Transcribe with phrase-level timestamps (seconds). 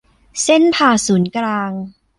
[0.43, 1.71] เส้นผ่าศูนย์กลาง